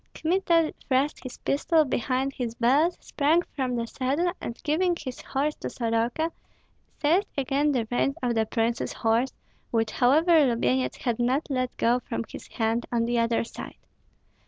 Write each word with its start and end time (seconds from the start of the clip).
Kmita 0.15 0.73
thrust 0.87 1.21
his 1.21 1.37
pistol 1.37 1.85
behind 1.85 2.33
his 2.33 2.55
belt, 2.55 2.97
sprang 3.03 3.43
from 3.55 3.75
the 3.75 3.85
saddle, 3.85 4.33
and 4.41 4.57
giving 4.63 4.95
his 4.99 5.21
horse 5.21 5.53
to 5.57 5.69
Soroka, 5.69 6.31
seized 6.99 7.27
again 7.37 7.71
the 7.71 7.87
reins 7.91 8.15
of 8.23 8.33
the 8.33 8.47
prince's 8.47 8.93
horse, 8.93 9.31
which 9.69 9.91
however 9.91 10.43
Lubyenyets 10.47 10.97
had 10.97 11.19
not 11.19 11.47
let 11.51 11.77
go 11.77 11.99
from 11.99 12.23
his 12.27 12.47
hand 12.47 12.87
on 12.91 13.05
the 13.05 13.19
other 13.19 13.43
side. 13.43 13.77